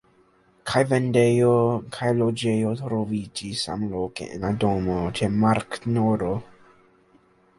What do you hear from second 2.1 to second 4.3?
loĝejo troviĝis samloke